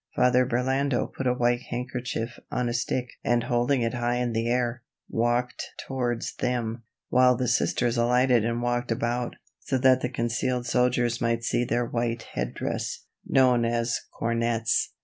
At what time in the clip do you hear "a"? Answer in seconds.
1.27-1.33, 2.67-2.73